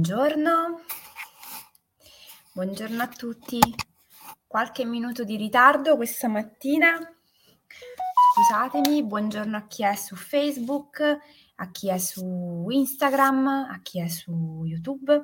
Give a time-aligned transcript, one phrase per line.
[0.00, 0.80] Buongiorno,
[2.54, 3.58] buongiorno a tutti.
[4.46, 6.96] Qualche minuto di ritardo questa mattina.
[8.34, 11.02] Scusatemi, buongiorno a chi è su Facebook,
[11.56, 15.22] a chi è su Instagram, a chi è su YouTube,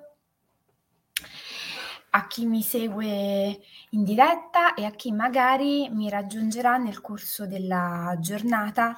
[2.11, 3.59] a chi mi segue
[3.93, 8.95] in diretta e a chi magari mi raggiungerà nel corso della giornata,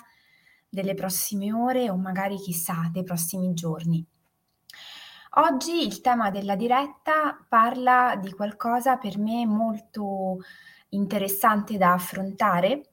[0.68, 4.04] delle prossime ore o magari chissà dei prossimi giorni.
[5.32, 10.38] Oggi il tema della diretta parla di qualcosa per me molto
[10.90, 12.92] interessante da affrontare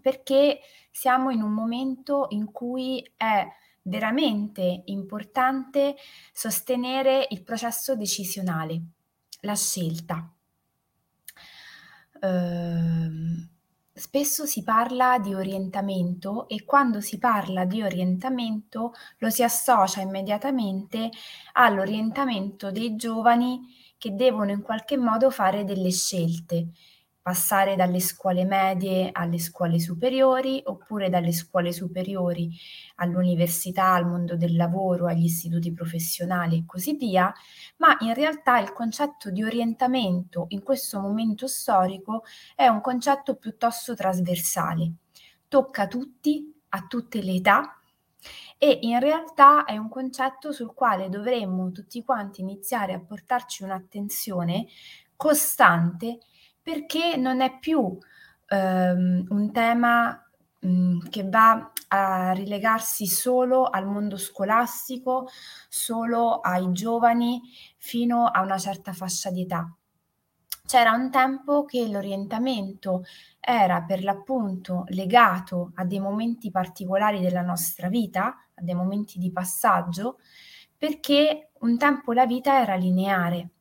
[0.00, 0.58] perché
[0.90, 3.46] siamo in un momento in cui è
[3.82, 5.94] veramente importante
[6.32, 8.82] sostenere il processo decisionale,
[9.42, 10.30] la scelta.
[12.20, 13.48] Ehm,
[13.98, 21.10] Spesso si parla di orientamento e quando si parla di orientamento lo si associa immediatamente
[21.54, 23.60] all'orientamento dei giovani
[23.98, 26.68] che devono in qualche modo fare delle scelte,
[27.28, 32.48] passare dalle scuole medie alle scuole superiori oppure dalle scuole superiori
[32.96, 37.30] all'università, al mondo del lavoro, agli istituti professionali e così via,
[37.76, 42.22] ma in realtà il concetto di orientamento in questo momento storico
[42.56, 44.92] è un concetto piuttosto trasversale,
[45.48, 47.78] tocca tutti, a tutte le età
[48.56, 54.66] e in realtà è un concetto sul quale dovremmo tutti quanti iniziare a portarci un'attenzione
[55.14, 56.20] costante
[56.68, 57.96] perché non è più
[58.46, 60.22] ehm, un tema
[60.60, 65.30] mh, che va a rilegarsi solo al mondo scolastico,
[65.70, 67.40] solo ai giovani
[67.78, 69.74] fino a una certa fascia di età.
[70.66, 73.04] C'era un tempo che l'orientamento
[73.40, 79.32] era per l'appunto legato a dei momenti particolari della nostra vita, a dei momenti di
[79.32, 80.18] passaggio,
[80.76, 83.52] perché un tempo la vita era lineare,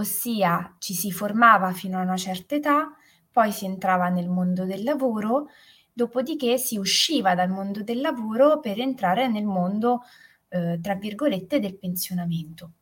[0.00, 2.94] ossia ci si formava fino a una certa età,
[3.30, 5.46] poi si entrava nel mondo del lavoro,
[5.92, 10.02] dopodiché si usciva dal mondo del lavoro per entrare nel mondo,
[10.48, 12.72] eh, tra virgolette, del pensionamento.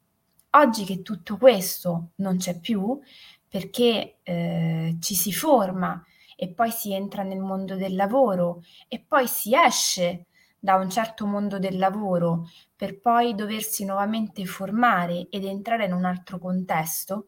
[0.50, 2.98] Oggi che tutto questo non c'è più,
[3.46, 6.02] perché eh, ci si forma
[6.36, 10.26] e poi si entra nel mondo del lavoro e poi si esce
[10.58, 16.04] da un certo mondo del lavoro per poi doversi nuovamente formare ed entrare in un
[16.04, 17.26] altro contesto,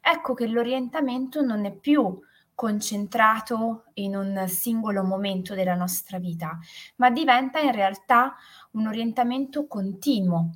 [0.00, 2.18] ecco che l'orientamento non è più
[2.54, 6.58] concentrato in un singolo momento della nostra vita,
[6.96, 8.34] ma diventa in realtà
[8.72, 10.50] un orientamento continuo,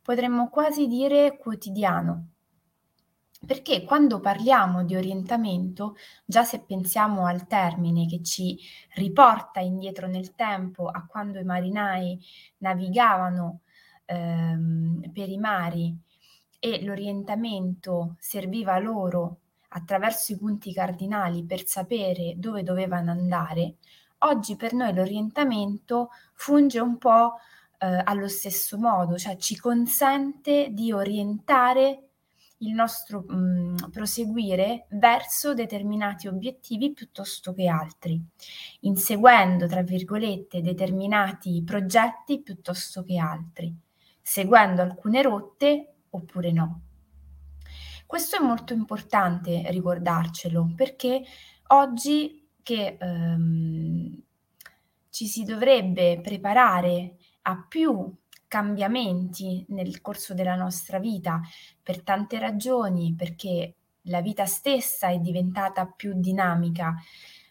[0.00, 2.28] potremmo quasi dire quotidiano.
[3.46, 5.94] Perché quando parliamo di orientamento,
[6.24, 8.58] già se pensiamo al termine che ci
[8.94, 12.18] riporta indietro nel tempo a quando i marinai
[12.58, 13.60] navigavano
[14.06, 15.96] ehm, per i mari
[16.58, 19.38] e l'orientamento serviva loro
[19.68, 23.76] attraverso i punti cardinali per sapere dove dovevano andare,
[24.18, 27.34] oggi per noi l'orientamento funge un po'
[27.78, 32.07] eh, allo stesso modo, cioè ci consente di orientare
[32.58, 38.20] il nostro mh, mm, proseguire verso determinati obiettivi piuttosto che altri,
[38.80, 43.74] inseguendo, tra virgolette, determinati progetti piuttosto che altri,
[44.20, 46.82] seguendo alcune rotte oppure no.
[48.06, 51.22] Questo è molto importante ricordarcelo perché
[51.68, 54.22] oggi che ehm,
[55.10, 58.10] ci si dovrebbe preparare a più
[58.48, 61.40] cambiamenti nel corso della nostra vita
[61.82, 66.94] per tante ragioni, perché la vita stessa è diventata più dinamica,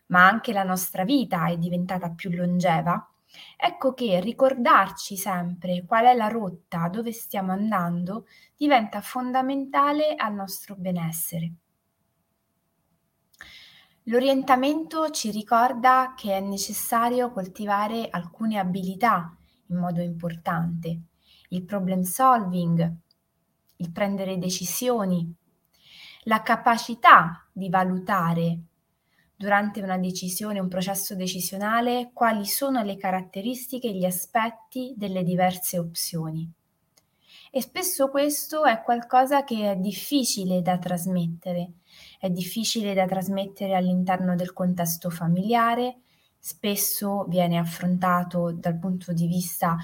[0.08, 3.10] ma anche la nostra vita è diventata più longeva,
[3.56, 8.26] ecco che ricordarci sempre qual è la rotta, dove stiamo andando,
[8.56, 11.54] diventa fondamentale al nostro benessere.
[14.04, 19.37] L'orientamento ci ricorda che è necessario coltivare alcune abilità
[19.68, 21.02] in modo importante,
[21.50, 22.96] il problem solving,
[23.78, 25.34] il prendere decisioni,
[26.24, 28.60] la capacità di valutare
[29.36, 35.78] durante una decisione, un processo decisionale, quali sono le caratteristiche e gli aspetti delle diverse
[35.78, 36.52] opzioni.
[37.52, 41.74] E spesso questo è qualcosa che è difficile da trasmettere,
[42.20, 46.02] è difficile da trasmettere all'interno del contesto familiare,
[46.48, 49.76] spesso viene affrontato dal punto di vista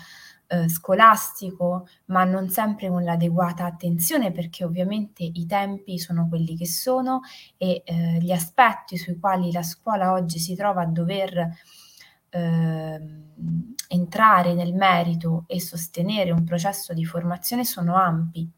[0.48, 6.66] eh, scolastico, ma non sempre con l'adeguata attenzione perché ovviamente i tempi sono quelli che
[6.66, 7.20] sono
[7.58, 11.50] e eh, gli aspetti sui quali la scuola oggi si trova a dover
[12.30, 13.02] eh,
[13.90, 18.50] entrare nel merito e sostenere un processo di formazione sono ampi.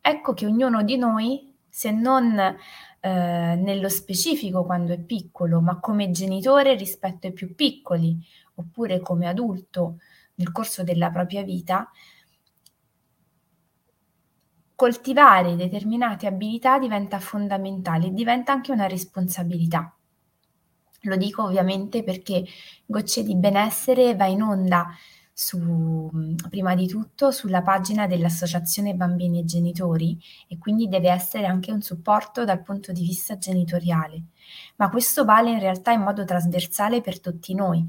[0.00, 2.56] Ecco che ognuno di noi, se non
[3.06, 8.18] eh, nello specifico quando è piccolo, ma come genitore rispetto ai più piccoli,
[8.54, 9.98] oppure come adulto
[10.34, 11.88] nel corso della propria vita,
[14.74, 19.94] coltivare determinate abilità diventa fondamentale, diventa anche una responsabilità.
[21.02, 22.44] Lo dico ovviamente perché
[22.84, 24.88] Gocce di benessere va in onda
[25.38, 26.08] su,
[26.48, 30.18] prima di tutto sulla pagina dell'Associazione Bambini e Genitori
[30.48, 34.22] e quindi deve essere anche un supporto dal punto di vista genitoriale,
[34.76, 37.86] ma questo vale in realtà in modo trasversale per tutti noi.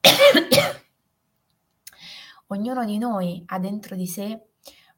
[2.46, 4.40] Ognuno di noi ha dentro di sé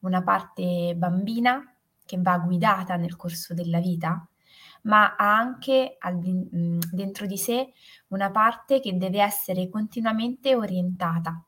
[0.01, 1.75] una parte bambina
[2.05, 4.29] che va guidata nel corso della vita,
[4.83, 7.73] ma ha anche al, dentro di sé
[8.09, 11.43] una parte che deve essere continuamente orientata,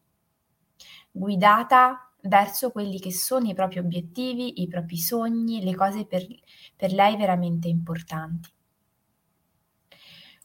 [1.17, 6.27] guidata verso quelli che sono i propri obiettivi, i propri sogni, le cose per,
[6.75, 8.51] per lei veramente importanti.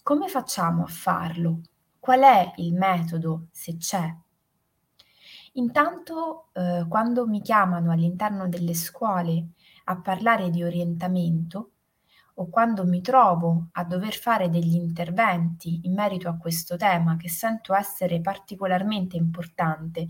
[0.03, 1.61] Come facciamo a farlo?
[1.99, 4.15] Qual è il metodo, se c'è?
[5.53, 9.49] Intanto, eh, quando mi chiamano all'interno delle scuole
[9.85, 11.71] a parlare di orientamento
[12.35, 17.29] o quando mi trovo a dover fare degli interventi in merito a questo tema che
[17.29, 20.07] sento essere particolarmente importante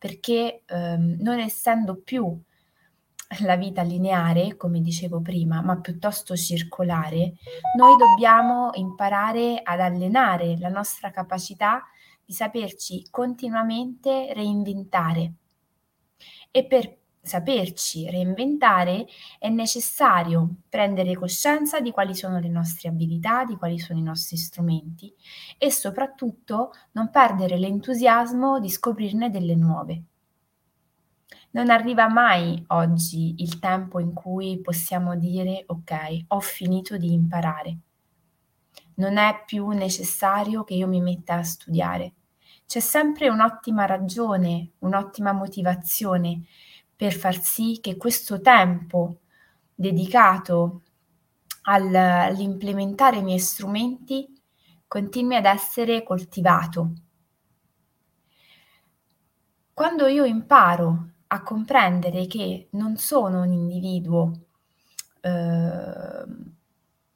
[0.00, 2.34] perché ehm, non essendo più
[3.40, 7.34] la vita lineare, come dicevo prima, ma piuttosto circolare,
[7.76, 11.86] noi dobbiamo imparare ad allenare la nostra capacità
[12.24, 15.34] di saperci continuamente reinventare.
[16.50, 19.06] E per saperci reinventare
[19.38, 24.36] è necessario prendere coscienza di quali sono le nostre abilità, di quali sono i nostri
[24.36, 25.12] strumenti
[25.58, 30.02] e soprattutto non perdere l'entusiasmo di scoprirne delle nuove.
[31.52, 37.78] Non arriva mai oggi il tempo in cui possiamo dire ok, ho finito di imparare.
[38.94, 42.14] Non è più necessario che io mi metta a studiare
[42.70, 46.42] c'è sempre un'ottima ragione, un'ottima motivazione
[47.00, 49.20] per far sì che questo tempo
[49.74, 50.82] dedicato
[51.62, 54.38] al, all'implementare i miei strumenti
[54.86, 56.92] continui ad essere coltivato.
[59.72, 64.32] Quando io imparo a comprendere che non sono un individuo
[65.22, 66.24] eh,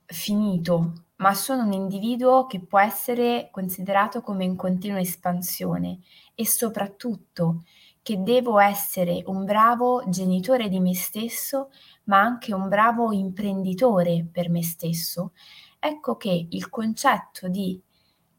[0.06, 5.98] finito, ma sono un individuo che può essere considerato come in continua espansione
[6.34, 7.64] e soprattutto
[8.04, 11.70] che devo essere un bravo genitore di me stesso,
[12.04, 15.32] ma anche un bravo imprenditore per me stesso,
[15.78, 17.80] ecco che il concetto di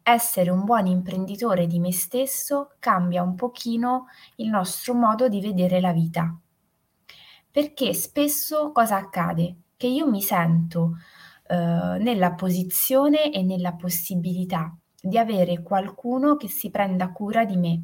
[0.03, 5.81] essere un buon imprenditore di me stesso cambia un pochino il nostro modo di vedere
[5.81, 6.39] la vita.
[7.49, 9.61] Perché spesso cosa accade?
[9.75, 10.97] Che io mi sento
[11.47, 17.83] eh, nella posizione e nella possibilità di avere qualcuno che si prenda cura di me.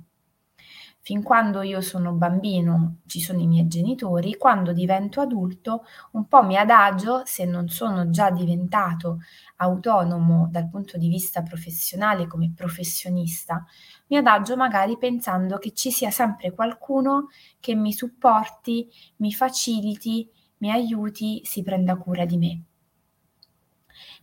[1.04, 6.44] Fin quando io sono bambino ci sono i miei genitori, quando divento adulto un po'
[6.44, 9.20] mi adagio, se non sono già diventato
[9.58, 13.66] autonomo dal punto di vista professionale come professionista,
[14.08, 17.30] mi adagio magari pensando che ci sia sempre qualcuno
[17.60, 22.64] che mi supporti, mi faciliti, mi aiuti, si prenda cura di me.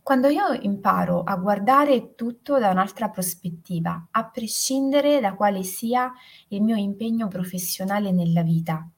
[0.08, 6.10] Quando io imparo a guardare tutto da un'altra prospettiva, a prescindere da quale sia
[6.48, 8.88] il mio impegno professionale nella vita,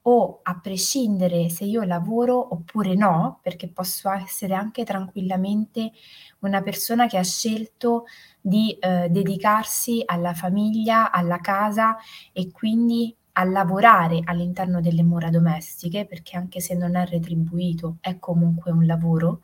[0.00, 5.92] o a prescindere se io lavoro oppure no, perché posso essere anche tranquillamente
[6.38, 8.06] una persona che ha scelto
[8.40, 11.98] di eh, dedicarsi alla famiglia, alla casa
[12.32, 18.18] e quindi a lavorare all'interno delle mura domestiche, perché anche se non è retribuito è
[18.18, 19.42] comunque un lavoro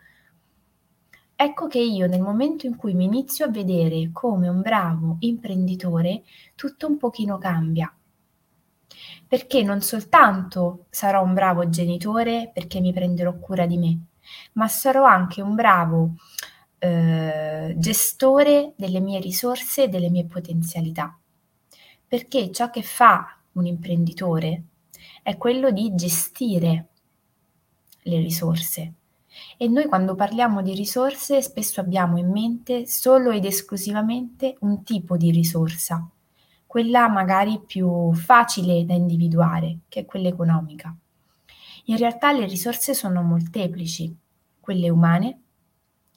[1.45, 6.23] Ecco che io nel momento in cui mi inizio a vedere come un bravo imprenditore,
[6.55, 7.93] tutto un pochino cambia.
[9.27, 13.99] Perché non soltanto sarò un bravo genitore perché mi prenderò cura di me,
[14.53, 16.15] ma sarò anche un bravo
[16.79, 21.19] eh, gestore delle mie risorse e delle mie potenzialità.
[22.07, 24.63] Perché ciò che fa un imprenditore
[25.25, 26.87] è quello di gestire
[28.03, 28.93] le risorse
[29.57, 35.17] e noi quando parliamo di risorse spesso abbiamo in mente solo ed esclusivamente un tipo
[35.17, 36.09] di risorsa,
[36.67, 40.95] quella magari più facile da individuare, che è quella economica.
[41.87, 44.15] In realtà le risorse sono molteplici,
[44.61, 45.41] quelle umane,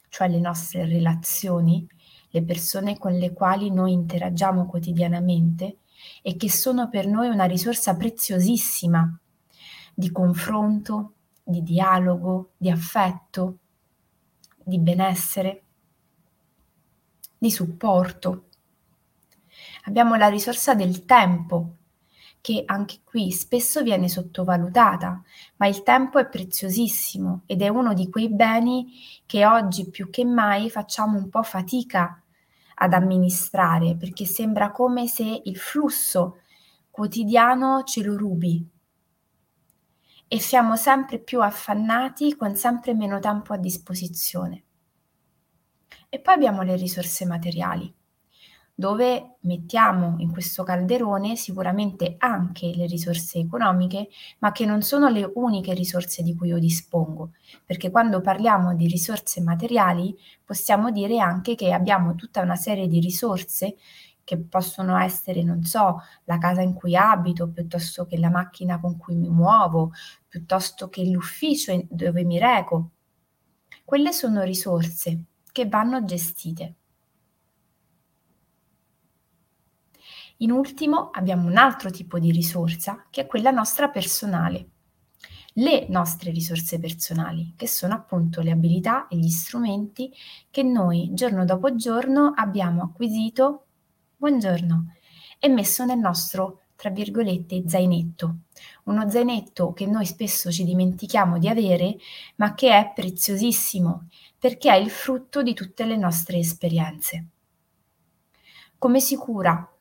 [0.10, 1.86] cioè le nostre relazioni,
[2.29, 5.77] le persone con le quali noi interagiamo quotidianamente
[6.22, 9.19] e che sono per noi una risorsa preziosissima
[9.93, 11.14] di confronto,
[11.47, 13.59] di dialogo, di affetto,
[14.63, 15.63] di benessere,
[17.37, 18.45] di supporto.
[19.83, 21.75] Abbiamo la risorsa del tempo,
[22.41, 25.21] che anche qui spesso viene sottovalutata,
[25.57, 28.87] ma il tempo è preziosissimo ed è uno di quei beni
[29.25, 32.21] che oggi più che mai facciamo un po' fatica
[32.75, 36.39] ad amministrare, perché sembra come se il flusso
[36.89, 38.73] quotidiano ce lo rubi
[40.27, 44.63] e siamo sempre più affannati con sempre meno tempo a disposizione.
[46.10, 47.94] E poi abbiamo le risorse materiali,
[48.74, 55.29] dove mettiamo in questo calderone sicuramente anche le risorse economiche, ma che non sono le
[55.36, 57.32] uniche risorse di cui io dispongo,
[57.65, 63.00] perché quando parliamo di risorse materiali possiamo dire anche che abbiamo tutta una serie di
[63.00, 63.75] risorse
[64.25, 68.98] che possono essere, non so, la casa in cui abito, piuttosto che la macchina con
[68.98, 69.91] cui mi muovo,
[70.27, 72.89] piuttosto che l'ufficio dove mi reco.
[73.86, 76.75] Quelle sono risorse che vanno gestite.
[80.39, 84.70] In ultimo abbiamo un altro tipo di risorsa che è quella nostra personale.
[85.53, 90.12] Le nostre risorse personali, che sono appunto le abilità e gli strumenti
[90.50, 93.64] che noi giorno dopo giorno abbiamo acquisito
[94.25, 94.96] buongiorno,
[95.38, 98.38] e messo nel nostro, tra virgolette, zainetto.
[98.86, 101.98] Uno zainetto che noi spesso ci dimentichiamo di avere,
[102.38, 104.08] ma che è preziosissimo,
[104.39, 107.27] perché è il frutto di tutte le nostre esperienze.
[108.79, 109.72] Come si cura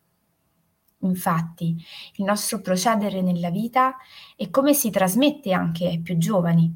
[0.99, 1.83] infatti
[2.17, 3.97] il nostro procedere nella vita
[4.37, 6.71] e come si trasmette anche ai più giovani,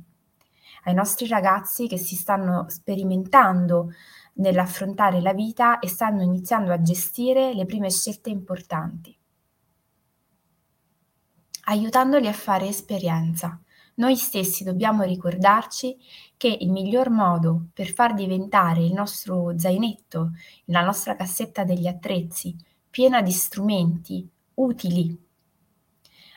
[0.85, 3.91] ai nostri ragazzi che si stanno sperimentando
[4.39, 9.17] nell'affrontare la vita e stanno iniziando a gestire le prime scelte importanti,
[11.65, 13.61] aiutandoli a fare esperienza.
[13.95, 15.97] Noi stessi dobbiamo ricordarci
[16.37, 20.33] che il miglior modo per far diventare il nostro zainetto,
[20.67, 22.57] la nostra cassetta degli attrezzi,
[22.89, 25.27] piena di strumenti utili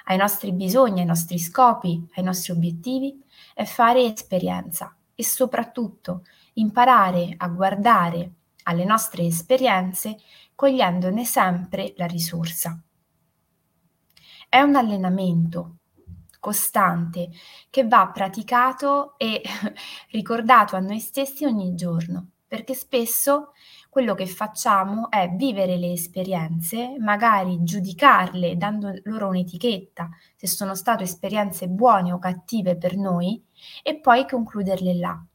[0.06, 6.24] ai nostri bisogni, ai nostri scopi, ai nostri obiettivi, è fare esperienza e soprattutto
[6.62, 10.18] imparare a guardare alle nostre esperienze
[10.56, 12.80] cogliendone sempre la risorsa.
[14.48, 15.78] È un allenamento
[16.40, 17.30] costante
[17.70, 19.42] che va praticato e
[20.12, 23.54] ricordato a noi stessi ogni giorno, perché spesso
[23.90, 31.04] quello che facciamo è vivere le esperienze, magari giudicarle dando loro un'etichetta, se sono state
[31.04, 33.44] esperienze buone o cattive per noi,
[33.84, 35.26] e poi concluderle là.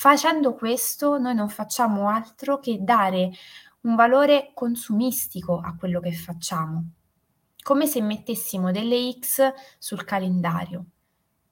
[0.00, 3.32] Facendo questo noi non facciamo altro che dare
[3.82, 6.92] un valore consumistico a quello che facciamo,
[7.62, 10.86] come se mettessimo delle X sul calendario.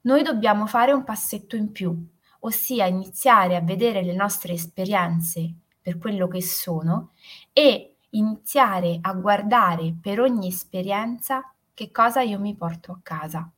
[0.00, 1.94] Noi dobbiamo fare un passetto in più,
[2.38, 5.52] ossia iniziare a vedere le nostre esperienze
[5.82, 7.10] per quello che sono
[7.52, 13.52] e iniziare a guardare per ogni esperienza che cosa io mi porto a casa.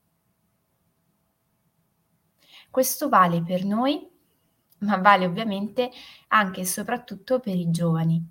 [2.69, 4.10] Questo vale per noi
[4.81, 5.91] ma vale ovviamente
[6.29, 8.25] anche e soprattutto per i giovani,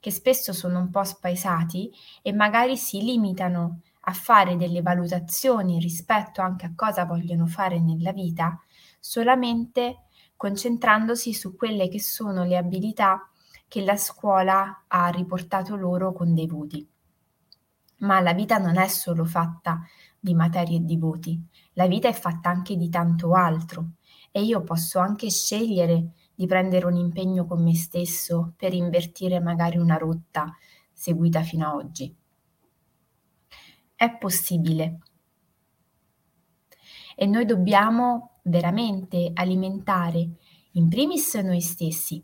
[0.00, 1.90] che spesso sono un po' spaesati
[2.22, 8.12] e magari si limitano a fare delle valutazioni rispetto anche a cosa vogliono fare nella
[8.12, 8.60] vita,
[9.00, 10.02] solamente
[10.36, 13.30] concentrandosi su quelle che sono le abilità
[13.66, 16.86] che la scuola ha riportato loro con dei voti.
[17.98, 19.80] Ma la vita non è solo fatta
[20.20, 21.42] di materie e di voti,
[21.74, 23.92] la vita è fatta anche di tanto altro
[24.36, 29.78] e io posso anche scegliere di prendere un impegno con me stesso per invertire magari
[29.78, 30.52] una rotta
[30.92, 32.12] seguita fino ad oggi.
[33.94, 34.98] È possibile.
[37.14, 40.28] E noi dobbiamo veramente alimentare
[40.72, 42.20] in primis noi stessi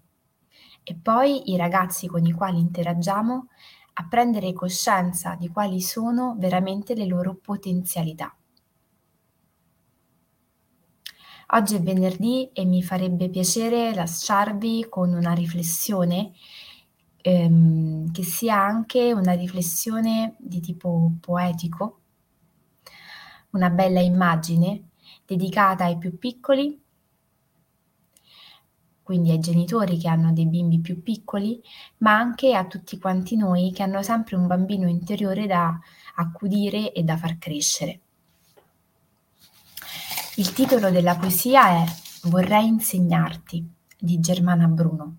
[0.83, 3.47] e poi i ragazzi con i quali interagiamo
[3.93, 8.35] a prendere coscienza di quali sono veramente le loro potenzialità.
[11.53, 16.33] Oggi è venerdì e mi farebbe piacere lasciarvi con una riflessione
[17.23, 21.99] ehm, che sia anche una riflessione di tipo poetico,
[23.51, 24.91] una bella immagine
[25.27, 26.81] dedicata ai più piccoli,
[29.03, 31.61] quindi ai genitori che hanno dei bimbi più piccoli,
[31.99, 35.77] ma anche a tutti quanti noi che hanno sempre un bambino interiore da
[36.15, 38.01] accudire e da far crescere.
[40.41, 41.85] Il titolo della poesia è
[42.23, 43.63] Vorrei insegnarti
[43.99, 45.19] di Germana Bruno.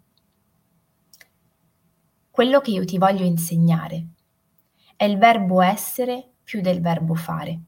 [2.32, 4.08] quello che io ti voglio insegnare.
[4.96, 7.62] È il verbo essere più del verbo fare.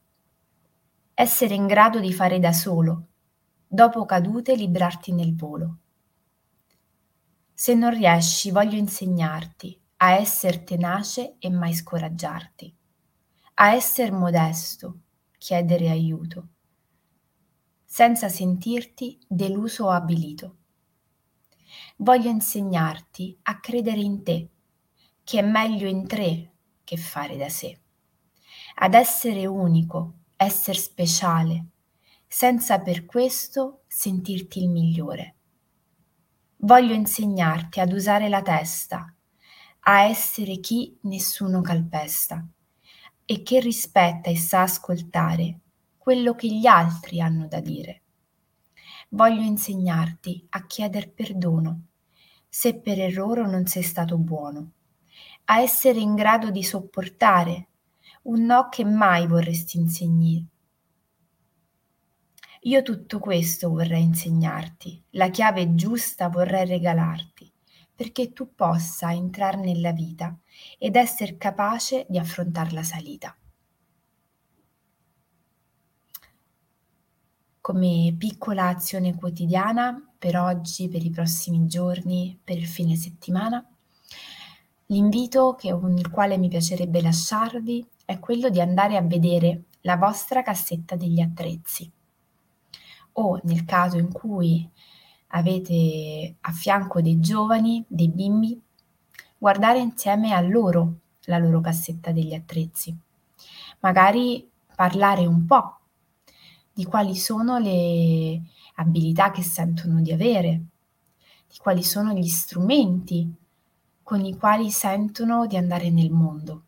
[1.14, 3.10] Essere in grado di fare da solo,
[3.68, 5.78] dopo cadute librarti nel volo.
[7.54, 12.76] Se non riesci, voglio insegnarti a essere tenace e mai scoraggiarti,
[13.54, 15.02] a essere modesto,
[15.38, 16.48] chiedere aiuto,
[17.94, 20.56] senza sentirti deluso o abilito.
[21.98, 24.50] Voglio insegnarti a credere in te,
[25.24, 27.80] che è meglio in tre che fare da sé,
[28.78, 31.66] ad essere unico, essere speciale,
[32.26, 35.36] senza per questo sentirti il migliore.
[36.62, 39.06] Voglio insegnarti ad usare la testa,
[39.82, 42.44] a essere chi nessuno calpesta
[43.24, 45.60] e che rispetta e sa ascoltare
[46.04, 48.02] quello che gli altri hanno da dire.
[49.12, 51.84] Voglio insegnarti a chieder perdono
[52.50, 54.72] se per errore non sei stato buono,
[55.46, 57.70] a essere in grado di sopportare
[58.24, 60.48] un no che mai vorresti insegnare.
[62.64, 67.50] Io tutto questo vorrei insegnarti, la chiave giusta vorrei regalarti,
[67.96, 70.38] perché tu possa entrare nella vita
[70.78, 73.34] ed essere capace di affrontare la salita.
[77.63, 83.65] Come piccola azione quotidiana per oggi, per i prossimi giorni, per il fine settimana.
[84.88, 89.96] L'invito che, con il quale mi piacerebbe lasciarvi è quello di andare a vedere la
[89.96, 91.89] vostra cassetta degli attrezzi
[93.13, 94.70] o nel caso in cui
[95.27, 98.62] avete a fianco dei giovani, dei bimbi,
[99.38, 100.96] guardare insieme a loro
[101.27, 102.93] la loro cassetta degli attrezzi.
[103.79, 105.77] Magari parlare un po'
[106.74, 108.42] di quali sono le
[108.75, 110.62] abilità che sentono di avere,
[111.48, 113.32] di quali sono gli strumenti
[114.02, 116.63] con i quali sentono di andare nel mondo,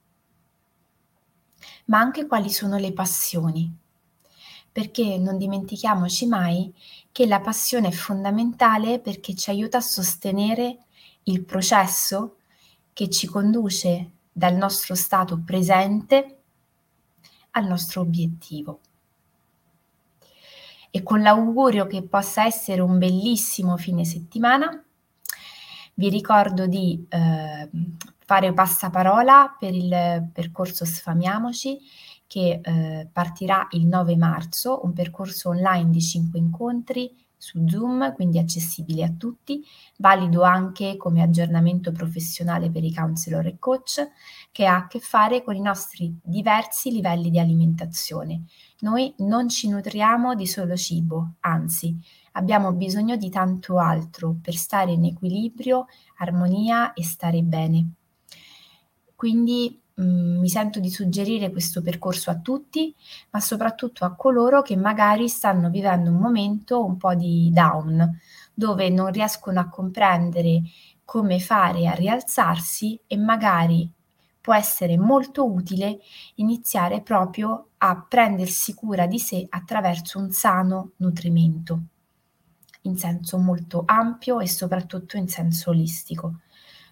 [1.86, 3.76] ma anche quali sono le passioni,
[4.72, 6.72] perché non dimentichiamoci mai
[7.12, 10.78] che la passione è fondamentale perché ci aiuta a sostenere
[11.24, 12.38] il processo
[12.94, 16.42] che ci conduce dal nostro stato presente
[17.52, 18.82] al nostro obiettivo
[20.96, 24.82] e con l'augurio che possa essere un bellissimo fine settimana.
[25.96, 27.70] Vi ricordo di eh,
[28.20, 31.78] fare passaparola per il percorso Sfamiamoci
[32.26, 38.40] che eh, partirà il 9 marzo, un percorso online di 5 incontri su Zoom, quindi
[38.40, 39.66] accessibile a tutti,
[39.98, 44.08] valido anche come aggiornamento professionale per i counselor e coach,
[44.50, 48.46] che ha a che fare con i nostri diversi livelli di alimentazione.
[48.86, 51.98] Noi non ci nutriamo di solo cibo, anzi,
[52.34, 57.94] abbiamo bisogno di tanto altro per stare in equilibrio, armonia e stare bene.
[59.16, 62.94] Quindi Mm, mi sento di suggerire questo percorso a tutti,
[63.30, 68.20] ma soprattutto a coloro che magari stanno vivendo un momento un po' di down,
[68.54, 70.64] dove non riescono a comprendere
[71.06, 73.90] come fare a rialzarsi e magari
[74.46, 75.98] può essere molto utile
[76.36, 81.80] iniziare proprio a prendersi cura di sé attraverso un sano nutrimento,
[82.82, 86.42] in senso molto ampio e soprattutto in senso olistico.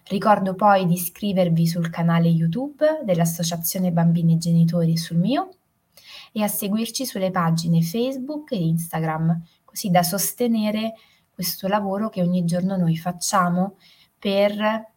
[0.06, 5.58] Ricordo poi di iscrivervi sul canale YouTube dell'Associazione Bambini e Genitori sul mio
[6.32, 10.96] e a seguirci sulle pagine Facebook e Instagram, così da sostenere
[11.30, 13.78] questo lavoro che ogni giorno noi facciamo
[14.18, 14.93] per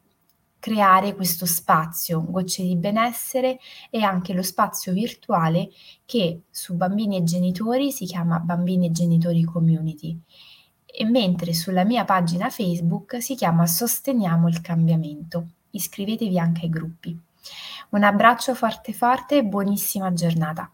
[0.58, 3.58] creare questo spazio, gocce di benessere
[3.90, 5.68] e anche lo spazio virtuale
[6.04, 10.18] che su bambini e genitori si chiama Bambini e Genitori Community
[10.98, 15.48] e mentre sulla mia pagina Facebook si chiama Sosteniamo il cambiamento.
[15.70, 17.18] Iscrivetevi anche ai gruppi.
[17.90, 20.70] Un abbraccio forte forte e buonissima giornata.